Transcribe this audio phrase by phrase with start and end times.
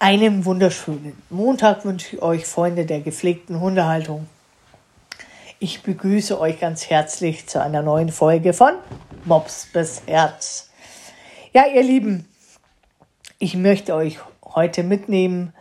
[0.00, 4.28] Einen wunderschönen Montag wünsche ich euch, Freunde der gepflegten Hundehaltung.
[5.58, 8.74] Ich begrüße euch ganz herzlich zu einer neuen Folge von
[9.24, 10.70] Mops bis Herz.
[11.52, 12.28] Ja, ihr Lieben,
[13.40, 15.52] ich möchte euch heute mitnehmen,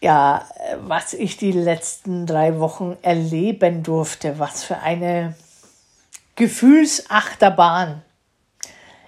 [0.00, 0.44] ja,
[0.80, 4.40] was ich die letzten drei Wochen erleben durfte.
[4.40, 5.36] Was für eine
[6.34, 8.02] Gefühlsachterbahn.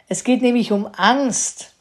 [0.09, 1.73] Es geht nämlich um Angst.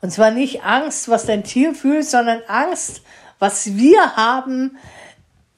[0.00, 3.02] Und zwar nicht Angst, was dein Tier fühlt, sondern Angst,
[3.38, 4.76] was wir haben,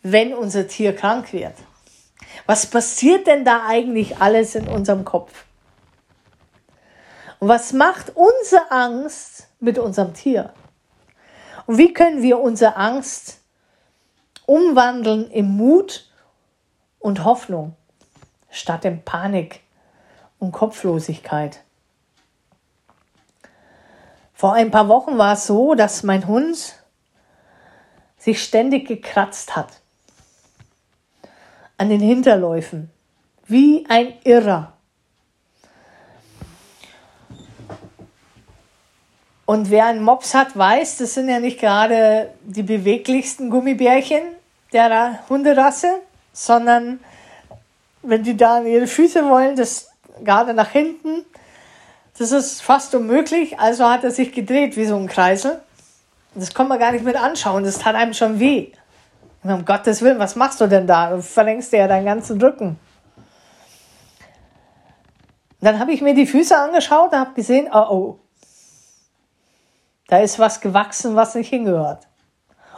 [0.03, 1.55] wenn unser Tier krank wird.
[2.47, 5.45] Was passiert denn da eigentlich alles in unserem Kopf?
[7.41, 10.53] Und was macht unsere Angst mit unserem Tier?
[11.67, 13.41] Und wie können wir unsere Angst
[14.47, 16.11] umwandeln in Mut
[16.99, 17.77] und Hoffnung
[18.51, 19.61] statt in Panik
[20.39, 21.61] und Kopflosigkeit?
[24.39, 26.77] Vor ein paar Wochen war es so, dass mein Hund
[28.19, 29.81] sich ständig gekratzt hat.
[31.77, 32.89] An den Hinterläufen.
[33.49, 34.75] Wie ein Irrer.
[39.45, 44.23] Und wer einen Mops hat, weiß, das sind ja nicht gerade die beweglichsten Gummibärchen
[44.73, 46.01] der Hunderasse,
[46.33, 47.01] sondern
[48.03, 49.91] wenn die da ihre Füße wollen, das
[50.23, 51.25] gerade nach hinten,
[52.19, 55.61] das ist fast unmöglich, also hat er sich gedreht wie so ein Kreisel.
[56.35, 58.73] Das kann man gar nicht mit anschauen, das tat einem schon weh.
[59.43, 61.11] Und um Gottes Willen, was machst du denn da?
[61.11, 62.79] Du verlängst dir ja deinen ganzen Rücken.
[65.61, 68.19] Dann habe ich mir die Füße angeschaut und habe gesehen, oh oh,
[70.09, 72.07] da ist was gewachsen, was nicht hingehört.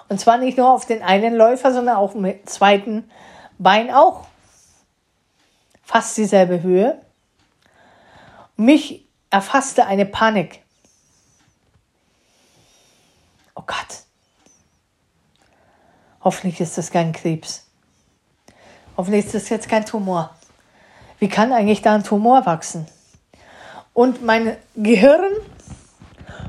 [0.09, 3.11] Und zwar nicht nur auf den einen Läufer, sondern auch mit zweiten
[3.59, 4.27] Bein auch.
[5.83, 7.01] Fast dieselbe Höhe.
[8.57, 10.63] Mich erfasste eine Panik.
[13.55, 14.05] Oh Gott.
[16.23, 17.67] Hoffentlich ist das kein Krebs.
[18.97, 20.35] Hoffentlich ist das jetzt kein Tumor.
[21.19, 22.87] Wie kann eigentlich da ein Tumor wachsen?
[23.95, 25.33] Und mein Gehirn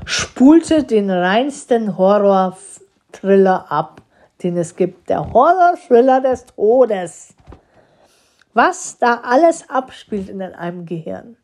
[0.04, 4.02] spulte den reinsten Horror-Thriller ab,
[4.42, 5.08] den es gibt.
[5.08, 7.34] Der Horror-Thriller des Todes.
[8.54, 11.36] Was da alles abspielt in einem Gehirn.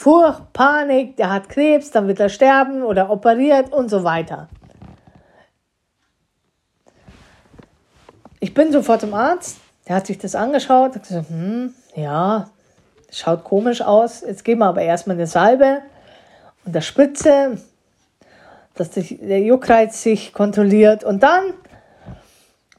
[0.00, 4.48] Furcht, Panik, der hat Krebs, dann wird er sterben oder operiert und so weiter.
[8.38, 12.48] Ich bin sofort zum Arzt, der hat sich das angeschaut, hat gesagt, hm, ja,
[13.12, 15.82] schaut komisch aus, jetzt geben wir aber erstmal eine Salbe
[16.64, 17.58] und der Spritze,
[18.76, 21.52] dass der Juckreiz sich kontrolliert und dann,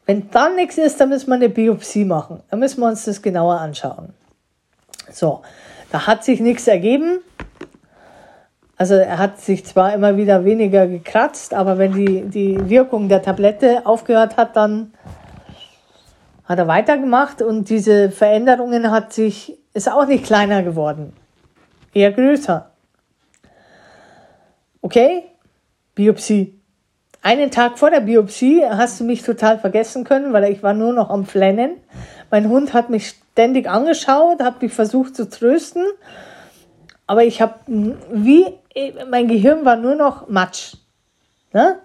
[0.07, 2.41] wenn dann nichts ist, dann müssen wir eine Biopsie machen.
[2.49, 4.11] Dann müssen wir uns das genauer anschauen.
[5.11, 5.43] So,
[5.91, 7.19] da hat sich nichts ergeben.
[8.77, 13.21] Also er hat sich zwar immer wieder weniger gekratzt, aber wenn die, die Wirkung der
[13.21, 14.93] Tablette aufgehört hat, dann
[16.45, 21.13] hat er weitergemacht und diese Veränderungen hat sich, ist auch nicht kleiner geworden,
[21.93, 22.71] eher größer.
[24.81, 25.25] Okay,
[25.93, 26.60] Biopsie.
[27.23, 30.91] Einen Tag vor der Biopsie hast du mich total vergessen können, weil ich war nur
[30.91, 31.77] noch am Flennen.
[32.31, 35.85] Mein Hund hat mich ständig angeschaut, hat mich versucht zu trösten,
[37.05, 37.59] aber ich habe
[38.11, 38.45] wie
[39.09, 40.77] mein Gehirn war nur noch Matsch.
[41.53, 41.77] Ne?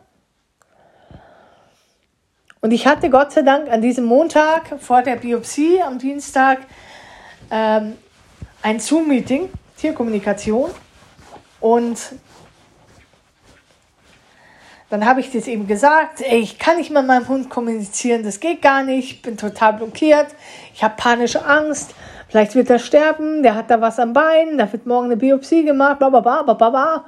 [2.62, 6.60] Und ich hatte Gott sei Dank an diesem Montag vor der Biopsie am Dienstag
[7.50, 7.96] ähm,
[8.62, 10.70] ein Zoom-Meeting, Tierkommunikation.
[11.60, 11.98] Und
[14.88, 18.40] dann habe ich das eben gesagt, ey, ich kann nicht mit meinem Hund kommunizieren, das
[18.40, 20.28] geht gar nicht, ich bin total blockiert,
[20.74, 21.94] ich habe panische Angst,
[22.28, 25.64] vielleicht wird er sterben, der hat da was am Bein, da wird morgen eine Biopsie
[25.64, 26.70] gemacht, bla bla bla bla bla.
[26.70, 27.04] bla.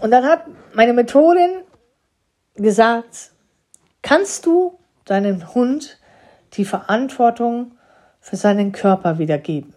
[0.00, 1.62] Und dann hat meine Methodin
[2.56, 3.30] gesagt,
[4.02, 5.98] kannst du deinem Hund
[6.54, 7.78] die Verantwortung
[8.20, 9.74] für seinen Körper wiedergeben?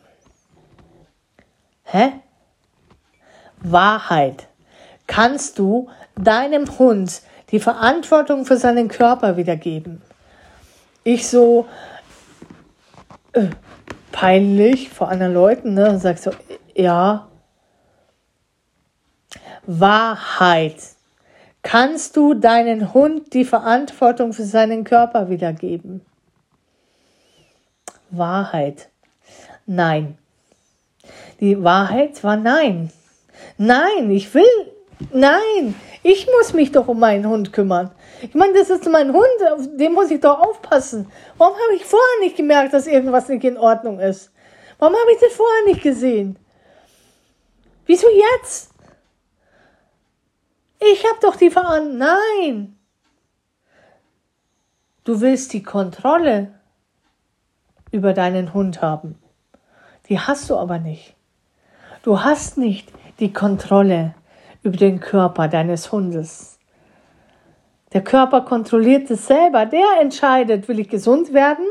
[1.83, 2.13] Hä?
[3.59, 4.47] Wahrheit.
[5.15, 7.21] Kannst du deinem Hund
[7.51, 10.01] die Verantwortung für seinen Körper wiedergeben.
[11.05, 11.67] Ich so
[13.31, 13.47] äh,
[14.11, 16.31] peinlich vor anderen Leuten, ne, und sag so,
[16.73, 17.29] ja.
[19.65, 20.83] Wahrheit.
[21.61, 26.01] Kannst du deinen Hund die Verantwortung für seinen Körper wiedergeben?
[28.09, 28.89] Wahrheit.
[29.65, 30.17] Nein.
[31.39, 32.91] Die Wahrheit war nein.
[33.57, 34.74] Nein, ich will,
[35.11, 37.91] nein, ich muss mich doch um meinen Hund kümmern.
[38.21, 41.11] Ich meine, das ist mein Hund, auf den muss ich doch aufpassen.
[41.37, 44.31] Warum habe ich vorher nicht gemerkt, dass irgendwas nicht in Ordnung ist?
[44.77, 46.37] Warum habe ich das vorher nicht gesehen?
[47.85, 48.71] Wieso jetzt?
[50.79, 51.97] Ich habe doch die Verantwortung.
[51.97, 52.77] Nein.
[55.03, 56.51] Du willst die Kontrolle
[57.91, 59.19] über deinen Hund haben.
[60.09, 61.15] Die hast du aber nicht.
[62.03, 64.13] Du hast nicht die Kontrolle
[64.65, 66.59] über den Körper deines Hundes.
[67.93, 69.65] Der Körper kontrolliert es selber.
[69.65, 71.65] Der entscheidet, will ich gesund werden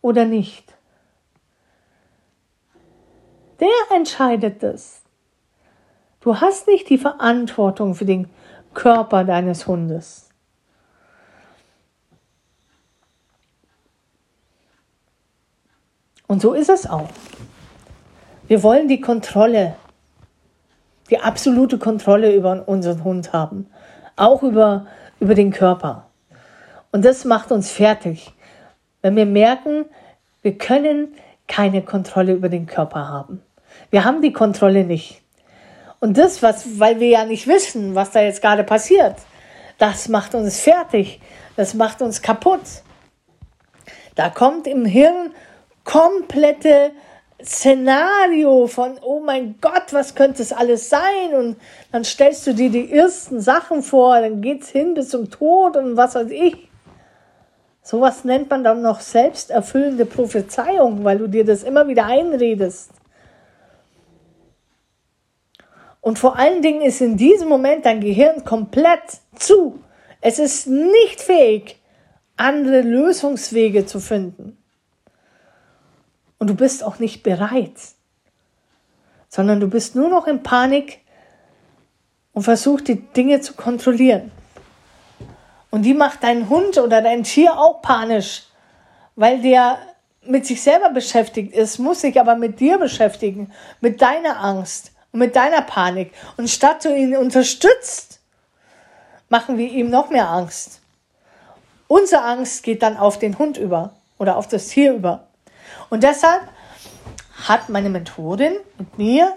[0.00, 0.74] oder nicht.
[3.58, 5.02] Der entscheidet das.
[6.20, 8.30] Du hast nicht die Verantwortung für den
[8.72, 10.30] Körper deines Hundes.
[16.26, 17.08] Und so ist es auch.
[18.46, 19.76] Wir wollen die Kontrolle,
[21.10, 23.66] die absolute Kontrolle über unseren Hund haben,
[24.16, 24.86] auch über,
[25.18, 26.06] über den Körper.
[26.92, 28.32] Und das macht uns fertig,
[29.02, 29.86] wenn wir merken,
[30.42, 31.14] wir können
[31.46, 33.42] keine Kontrolle über den Körper haben.
[33.90, 35.22] Wir haben die Kontrolle nicht.
[36.00, 39.16] Und das, was, weil wir ja nicht wissen, was da jetzt gerade passiert,
[39.78, 41.20] das macht uns fertig.
[41.56, 42.60] Das macht uns kaputt.
[44.14, 45.32] Da kommt im Hirn
[45.84, 46.92] komplette
[47.44, 51.34] Szenario von, oh mein Gott, was könnte es alles sein?
[51.36, 51.56] Und
[51.92, 55.96] dann stellst du dir die ersten Sachen vor, dann geht's hin bis zum Tod und
[55.96, 56.68] was weiß ich.
[57.82, 62.90] Sowas nennt man dann noch selbsterfüllende Prophezeiung, weil du dir das immer wieder einredest.
[66.00, 69.02] Und vor allen Dingen ist in diesem Moment dein Gehirn komplett
[69.34, 69.80] zu.
[70.20, 71.80] Es ist nicht fähig,
[72.36, 74.56] andere Lösungswege zu finden.
[76.40, 77.74] Und du bist auch nicht bereit,
[79.28, 81.00] sondern du bist nur noch in Panik
[82.32, 84.32] und versuchst die Dinge zu kontrollieren.
[85.70, 88.44] Und die macht dein Hund oder dein Tier auch panisch,
[89.16, 89.78] weil der
[90.22, 93.52] mit sich selber beschäftigt ist, muss sich aber mit dir beschäftigen,
[93.82, 96.12] mit deiner Angst und mit deiner Panik.
[96.38, 98.20] Und statt du ihn unterstützt,
[99.28, 100.80] machen wir ihm noch mehr Angst.
[101.86, 105.26] Unsere Angst geht dann auf den Hund über oder auf das Tier über.
[105.90, 106.48] Und deshalb
[107.46, 109.34] hat meine Methodin mit mir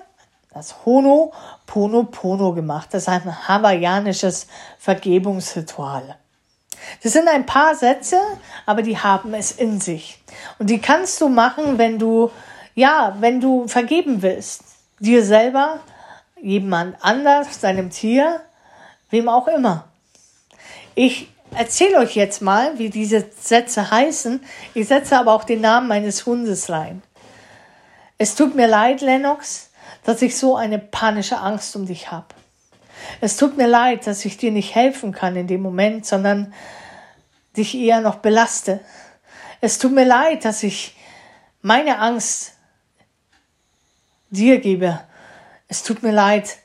[0.53, 1.33] das Hono
[1.65, 2.89] Pono Pono gemacht.
[2.91, 4.47] Das ist ein hawaiianisches
[4.77, 6.17] Vergebungsritual.
[7.01, 8.19] Das sind ein paar Sätze,
[8.65, 10.21] aber die haben es in sich.
[10.59, 12.29] Und die kannst du machen, wenn du,
[12.75, 14.63] ja, wenn du vergeben willst.
[14.99, 15.79] Dir selber,
[16.41, 18.41] jemand anders, deinem Tier,
[19.09, 19.85] wem auch immer.
[20.94, 24.44] Ich erzähle euch jetzt mal, wie diese Sätze heißen.
[24.73, 27.01] Ich setze aber auch den Namen meines Hundes rein.
[28.17, 29.71] Es tut mir leid, Lennox,
[30.03, 32.27] dass ich so eine panische Angst um dich habe.
[33.21, 36.53] Es tut mir leid, dass ich dir nicht helfen kann in dem Moment, sondern
[37.57, 38.79] dich eher noch belaste.
[39.61, 40.95] Es tut mir leid, dass ich
[41.61, 42.53] meine Angst
[44.29, 44.99] dir gebe.
[45.67, 46.57] Es tut mir leid,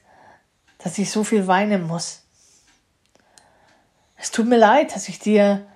[0.79, 2.23] dass ich so viel weinen muss.
[4.19, 5.67] Es tut mir leid, dass ich dir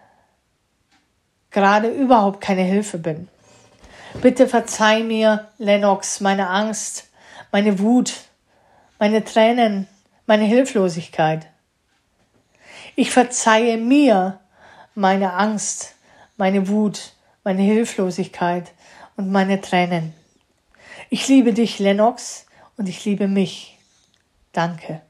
[1.51, 3.29] gerade überhaupt keine Hilfe bin.
[4.21, 7.09] Bitte verzeih mir, Lennox, meine Angst,
[7.51, 8.13] meine Wut,
[8.99, 9.89] meine Tränen,
[10.27, 11.47] meine Hilflosigkeit.
[12.95, 14.41] Ich verzeihe mir
[14.95, 15.95] meine Angst,
[16.37, 18.73] meine Wut, meine Hilflosigkeit
[19.17, 20.13] und meine Tränen.
[21.09, 22.47] Ich liebe dich, Lennox,
[22.77, 23.79] und ich liebe mich.
[24.53, 25.03] Danke.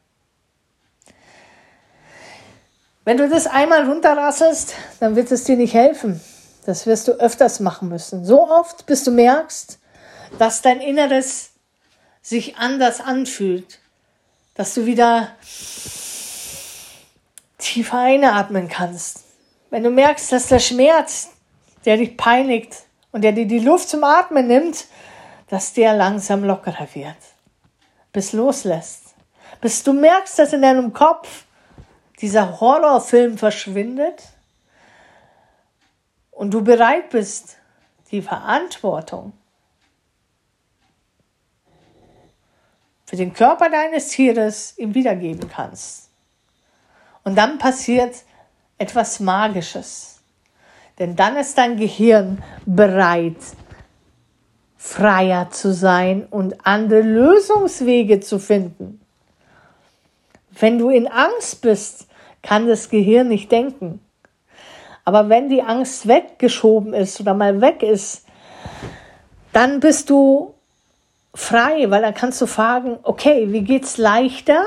[3.05, 6.21] Wenn du das einmal runterrasselst, dann wird es dir nicht helfen.
[6.67, 8.25] Das wirst du öfters machen müssen.
[8.25, 9.81] So oft, bis du merkst,
[10.39, 11.51] dass dein Inneres
[12.23, 13.81] sich anders anfühlt,
[14.55, 15.29] dass du wieder
[17.59, 19.25] tiefer einatmen kannst.
[19.71, 21.31] Wenn du merkst, dass der Schmerz,
[21.85, 24.87] der dich peinigt und der dir die Luft zum Atmen nimmt,
[25.49, 27.17] dass der langsam lockerer wird,
[28.13, 29.15] bis loslässt,
[29.61, 31.45] bis du merkst, dass in deinem Kopf
[32.23, 34.23] dieser Horrorfilm verschwindet
[36.31, 37.59] und du bereit bist,
[38.11, 39.33] die Verantwortung
[43.05, 46.09] für den Körper deines Tieres ihm wiedergeben kannst.
[47.25, 48.23] Und dann passiert
[48.79, 50.23] etwas Magisches.
[50.99, 53.37] Denn dann ist dein Gehirn bereit,
[54.77, 59.01] freier zu sein und andere Lösungswege zu finden.
[60.51, 62.07] Wenn du in Angst bist,
[62.43, 64.01] kann das Gehirn nicht denken.
[65.05, 68.27] Aber wenn die Angst weggeschoben ist oder mal weg ist,
[69.53, 70.55] dann bist du
[71.35, 74.63] frei, weil dann kannst du fragen, okay, wie geht's leichter?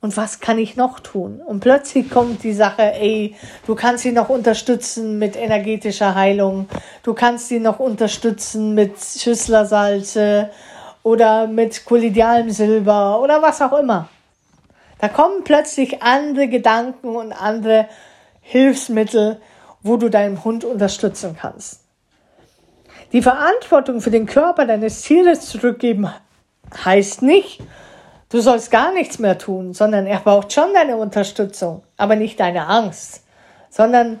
[0.00, 1.40] Und was kann ich noch tun?
[1.40, 3.36] Und plötzlich kommt die Sache, ey,
[3.66, 6.68] du kannst sie noch unterstützen mit energetischer Heilung.
[7.04, 10.50] Du kannst sie noch unterstützen mit Schüsslersalze
[11.04, 14.08] oder mit kollidialem Silber oder was auch immer.
[15.02, 17.88] Da kommen plötzlich andere Gedanken und andere
[18.40, 19.40] Hilfsmittel,
[19.82, 21.80] wo du deinen Hund unterstützen kannst.
[23.10, 26.08] Die Verantwortung für den Körper deines Tieres zurückgeben
[26.84, 27.60] heißt nicht,
[28.28, 32.68] du sollst gar nichts mehr tun, sondern er braucht schon deine Unterstützung, aber nicht deine
[32.68, 33.24] Angst,
[33.70, 34.20] sondern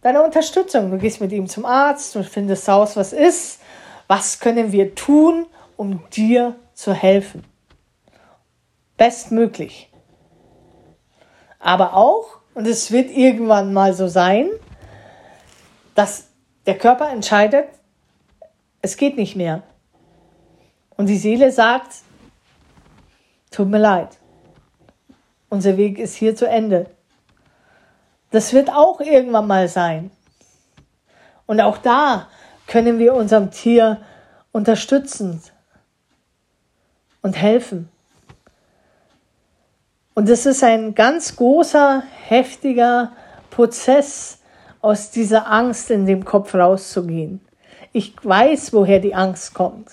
[0.00, 0.90] deine Unterstützung.
[0.90, 3.60] Du gehst mit ihm zum Arzt, du findest raus, was ist,
[4.08, 5.44] was können wir tun,
[5.76, 7.44] um dir zu helfen.
[8.96, 9.89] Bestmöglich.
[11.60, 14.48] Aber auch, und es wird irgendwann mal so sein,
[15.94, 16.28] dass
[16.66, 17.68] der Körper entscheidet,
[18.82, 19.62] es geht nicht mehr.
[20.96, 21.96] Und die Seele sagt,
[23.50, 24.18] tut mir leid,
[25.48, 26.90] unser Weg ist hier zu Ende.
[28.30, 30.10] Das wird auch irgendwann mal sein.
[31.46, 32.28] Und auch da
[32.66, 34.00] können wir unserem Tier
[34.52, 35.42] unterstützen
[37.22, 37.88] und helfen.
[40.14, 43.12] Und es ist ein ganz großer, heftiger
[43.50, 44.40] Prozess,
[44.82, 47.40] aus dieser Angst in dem Kopf rauszugehen.
[47.92, 49.90] Ich weiß, woher die Angst kommt.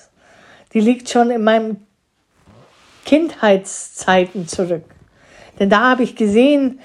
[0.73, 1.85] Die liegt schon in meinen
[3.05, 4.83] Kindheitszeiten zurück.
[5.59, 6.79] Denn da habe ich gesehen,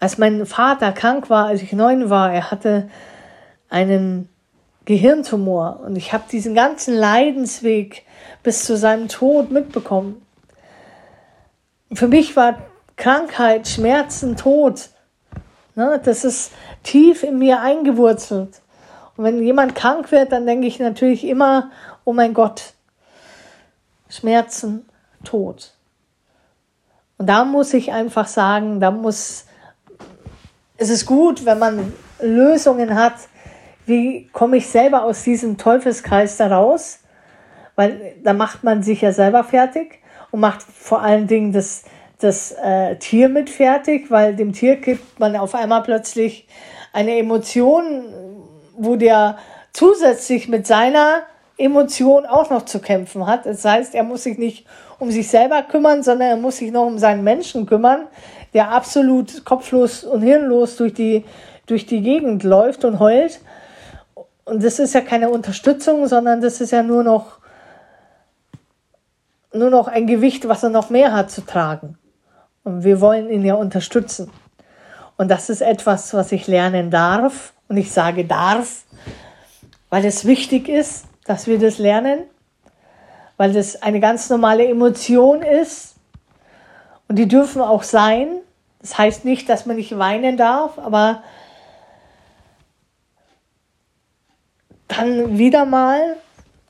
[0.00, 2.88] als mein Vater krank war, als ich neun war, er hatte
[3.68, 4.28] einen
[4.84, 8.04] Gehirntumor und ich habe diesen ganzen Leidensweg
[8.42, 10.22] bis zu seinem Tod mitbekommen.
[11.92, 12.58] Für mich war
[12.96, 14.90] Krankheit, Schmerzen, Tod.
[15.74, 16.52] Ne, das ist
[16.82, 18.60] tief in mir eingewurzelt.
[19.16, 21.70] Und wenn jemand krank wird, dann denke ich natürlich immer,
[22.04, 22.74] oh mein Gott,
[24.08, 24.86] Schmerzen,
[25.24, 25.72] Tod.
[27.16, 29.46] Und da muss ich einfach sagen, da muss,
[30.76, 33.14] es ist gut, wenn man Lösungen hat,
[33.86, 37.00] wie komme ich selber aus diesem Teufelskreis da raus?
[37.74, 39.97] Weil da macht man sich ja selber fertig
[40.30, 41.84] und macht vor allen Dingen das,
[42.20, 46.46] das äh, Tier mit fertig, weil dem Tier gibt man auf einmal plötzlich
[46.92, 48.04] eine Emotion,
[48.76, 49.38] wo der
[49.72, 51.22] zusätzlich mit seiner
[51.56, 53.46] Emotion auch noch zu kämpfen hat.
[53.46, 54.66] Das heißt, er muss sich nicht
[54.98, 58.06] um sich selber kümmern, sondern er muss sich noch um seinen Menschen kümmern,
[58.54, 61.24] der absolut kopflos und hirnlos durch die,
[61.66, 63.40] durch die Gegend läuft und heult.
[64.44, 67.37] Und das ist ja keine Unterstützung, sondern das ist ja nur noch,
[69.52, 71.98] nur noch ein Gewicht, was er noch mehr hat zu tragen.
[72.64, 74.30] Und wir wollen ihn ja unterstützen.
[75.16, 77.52] Und das ist etwas, was ich lernen darf.
[77.68, 78.84] Und ich sage darf,
[79.90, 82.20] weil es wichtig ist, dass wir das lernen,
[83.36, 85.96] weil das eine ganz normale Emotion ist.
[87.08, 88.28] Und die dürfen auch sein.
[88.80, 91.22] Das heißt nicht, dass man nicht weinen darf, aber
[94.88, 96.16] dann wieder mal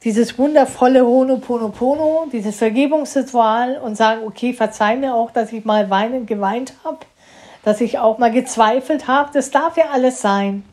[0.09, 6.27] dieses wundervolle Honoponopono, dieses Vergebungsritual und sagen, okay, verzeih mir auch, dass ich mal weinend
[6.27, 7.01] geweint habe
[7.69, 9.29] dass ich auch mal gezweifelt habe.
[9.35, 10.65] Das darf ja alles sein.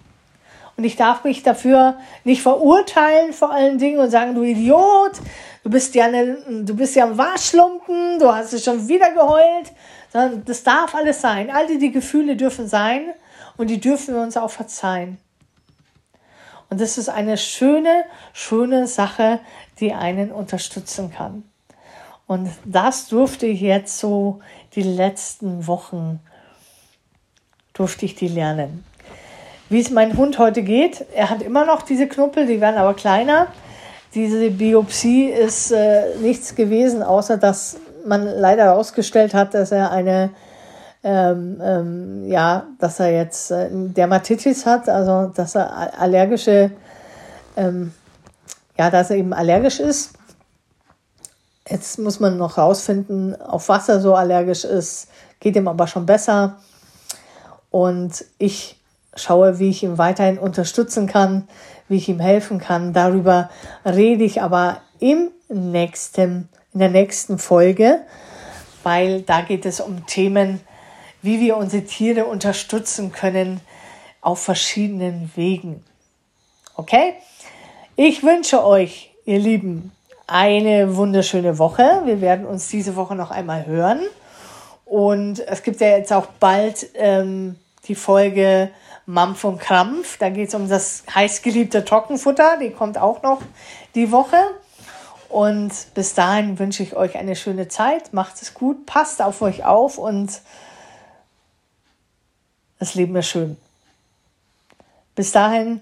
[0.77, 5.11] Und ich darf mich dafür nicht verurteilen vor allen Dingen und sagen, du Idiot,
[5.63, 9.73] du bist ja, eine, du bist ja ein Waschlumpen, du hast es schon wieder geheult.
[10.11, 11.51] Sondern das darf alles sein.
[11.51, 13.13] All die Gefühle dürfen sein
[13.57, 15.17] und die dürfen wir uns auch verzeihen.
[16.69, 19.39] Und das ist eine schöne, schöne Sache,
[19.79, 21.43] die einen unterstützen kann.
[22.27, 24.39] Und das durfte ich jetzt so
[24.73, 26.19] die letzten Wochen
[27.73, 28.83] durfte ich die lernen.
[29.69, 32.93] Wie es meinem Hund heute geht, er hat immer noch diese Knuppel, die werden aber
[32.93, 33.47] kleiner.
[34.13, 40.29] Diese Biopsie ist äh, nichts gewesen, außer dass man leider herausgestellt hat, dass er eine
[41.05, 46.71] ähm, ähm, ja, dass er jetzt äh, Dermatitis hat, also dass er allergische,
[47.55, 47.93] ähm,
[48.75, 50.13] ja, dass er eben allergisch ist.
[51.69, 55.07] Jetzt muss man noch rausfinden, auf was er so allergisch ist.
[55.39, 56.57] Geht ihm aber schon besser.
[57.69, 58.81] Und ich
[59.15, 61.47] schaue, wie ich ihn weiterhin unterstützen kann,
[61.87, 62.93] wie ich ihm helfen kann.
[62.93, 63.51] Darüber
[63.85, 68.01] rede ich aber im nächsten, in der nächsten Folge,
[68.81, 70.61] weil da geht es um Themen,
[71.25, 73.59] wie wir unsere Tiere unterstützen können
[74.21, 75.83] auf verschiedenen Wegen.
[76.75, 77.15] Okay?
[77.95, 79.91] Ich wünsche euch, ihr Lieben,
[80.27, 82.01] eine wunderschöne Woche.
[82.05, 84.01] Wir werden uns diese Woche noch einmal hören.
[84.85, 87.55] Und es gibt ja jetzt auch bald ähm,
[87.87, 88.69] die Folge
[89.05, 90.17] Mampf und Krampf.
[90.17, 92.57] Da geht es um das heißgeliebte Trockenfutter.
[92.61, 93.41] Die kommt auch noch
[93.95, 94.37] die Woche.
[95.29, 98.13] Und bis dahin wünsche ich euch eine schöne Zeit.
[98.13, 100.41] Macht es gut, passt auf euch auf und
[102.85, 103.57] das Leben ist schön.
[105.15, 105.81] Bis dahin,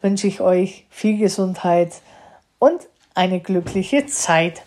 [0.00, 2.00] wünsche ich euch viel Gesundheit
[2.58, 2.80] und
[3.14, 4.62] eine glückliche Zeit.